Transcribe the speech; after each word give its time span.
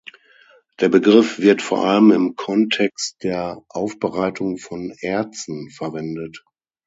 Der 0.79 0.89
Begriff 0.89 1.37
wird 1.37 1.61
vor 1.61 1.85
allem 1.85 2.09
im 2.09 2.35
Kontext 2.35 3.17
der 3.21 3.61
Aufbereitung 3.69 4.57
von 4.57 4.89
Erzen 4.99 5.69
verwendet. 5.69 6.43